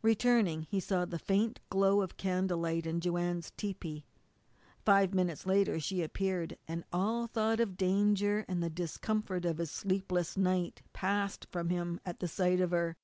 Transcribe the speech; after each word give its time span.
Returning 0.00 0.62
he 0.62 0.80
saw 0.80 1.04
the 1.04 1.18
faint 1.18 1.60
glow 1.68 2.00
of 2.00 2.16
candlelight 2.16 2.86
in 2.86 3.02
Joanne's 3.02 3.50
tepee. 3.50 4.06
Five 4.82 5.12
minutes 5.12 5.44
later 5.44 5.78
she 5.78 6.00
appeared, 6.00 6.56
and 6.66 6.84
all 6.90 7.26
thought 7.26 7.60
of 7.60 7.76
danger, 7.76 8.46
and 8.48 8.62
the 8.62 8.70
discomfort 8.70 9.44
of 9.44 9.58
his 9.58 9.70
sleepless 9.70 10.38
night, 10.38 10.80
passed 10.94 11.46
from 11.52 11.68
him 11.68 12.00
at 12.06 12.26
sight 12.30 12.62
of 12.62 12.70
her. 12.70 12.96